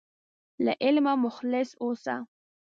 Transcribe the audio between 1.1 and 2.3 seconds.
مخلص اوسه.